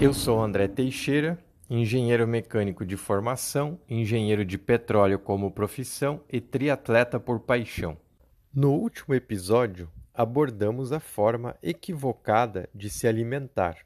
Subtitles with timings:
[0.00, 1.38] Eu sou André Teixeira
[1.70, 7.98] engenheiro mecânico de formação, engenheiro de petróleo como profissão e triatleta por paixão.
[8.54, 13.76] No último episódio, abordamos a forma equivocada de se alimentar,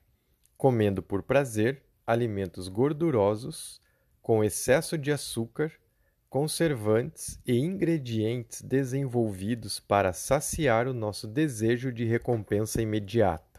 [0.56, 3.80] comendo por prazer alimentos gordurosos,
[4.20, 5.72] com excesso de açúcar,
[6.30, 13.51] conservantes e ingredientes desenvolvidos para saciar o nosso desejo de recompensa imediata.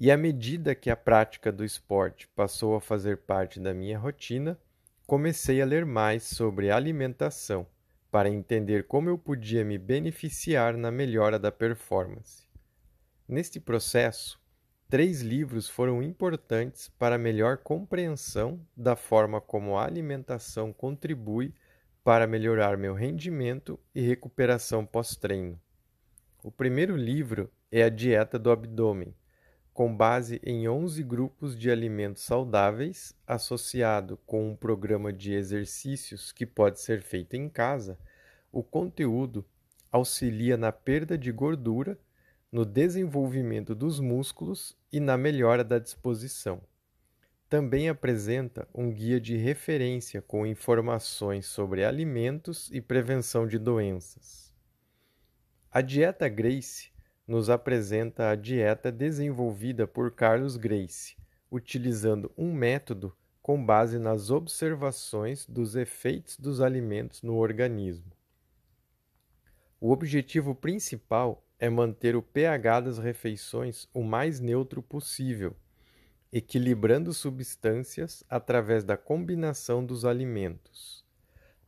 [0.00, 4.56] E à medida que a prática do esporte passou a fazer parte da minha rotina,
[5.04, 7.66] comecei a ler mais sobre alimentação
[8.08, 12.46] para entender como eu podia me beneficiar na melhora da performance.
[13.26, 14.40] Neste processo,
[14.88, 21.52] três livros foram importantes para a melhor compreensão da forma como a alimentação contribui
[22.04, 25.60] para melhorar meu rendimento e recuperação pós-treino.
[26.40, 29.12] O primeiro livro é A Dieta do Abdômen
[29.78, 36.44] com base em 11 grupos de alimentos saudáveis, associado com um programa de exercícios que
[36.44, 37.96] pode ser feito em casa,
[38.50, 39.46] o conteúdo
[39.92, 41.96] auxilia na perda de gordura,
[42.50, 46.60] no desenvolvimento dos músculos e na melhora da disposição.
[47.48, 54.52] Também apresenta um guia de referência com informações sobre alimentos e prevenção de doenças.
[55.70, 56.90] A dieta Grace
[57.28, 61.14] nos apresenta a dieta desenvolvida por Carlos Grace,
[61.50, 68.10] utilizando um método com base nas observações dos efeitos dos alimentos no organismo.
[69.78, 75.54] O objetivo principal é manter o pH das refeições o mais neutro possível,
[76.32, 81.07] equilibrando substâncias através da combinação dos alimentos.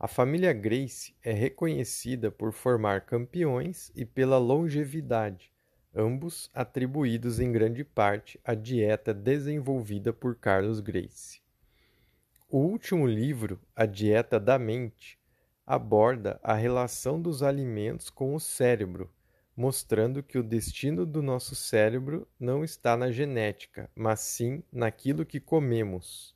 [0.03, 5.53] A família Grace é reconhecida por formar campeões e pela longevidade,
[5.93, 11.39] ambos atribuídos em grande parte à dieta desenvolvida por Carlos Grace.
[12.49, 15.19] O último livro, A Dieta da Mente,
[15.67, 19.07] aborda a relação dos alimentos com o cérebro,
[19.55, 25.39] mostrando que o destino do nosso cérebro não está na genética, mas sim naquilo que
[25.39, 26.35] comemos.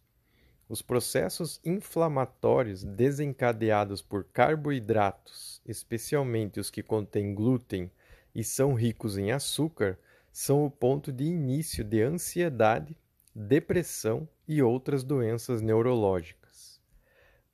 [0.67, 7.91] Os processos inflamatórios desencadeados por carboidratos, especialmente os que contêm glúten
[8.33, 9.99] e são ricos em açúcar,
[10.31, 12.97] são o ponto de início de ansiedade,
[13.33, 16.81] depressão e outras doenças neurológicas.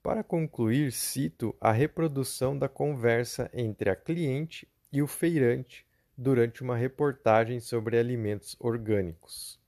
[0.01, 5.85] Para concluir, cito a reprodução da conversa entre a cliente e o feirante
[6.17, 9.59] durante uma reportagem sobre alimentos orgânicos.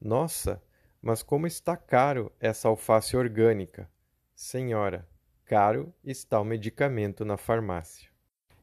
[0.00, 0.62] Nossa,
[1.04, 3.90] mas como está caro essa alface orgânica!
[4.34, 5.06] Senhora,
[5.44, 8.08] caro está o medicamento na farmácia.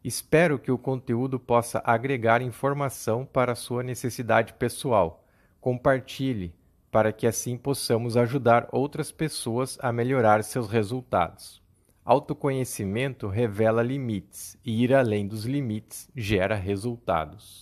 [0.03, 5.24] Espero que o conteúdo possa agregar informação para sua necessidade pessoal.
[5.59, 6.56] Compartilhe,
[6.90, 11.62] para que assim possamos ajudar outras pessoas a melhorar seus resultados.
[12.03, 17.62] Autoconhecimento revela limites e ir além dos limites gera resultados.